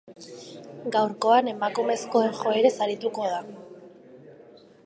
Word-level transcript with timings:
Gaurkoan, 0.95 1.51
emakumezkoen 1.53 2.33
joerez 2.39 2.75
arituko 2.87 3.31
da. 3.37 3.39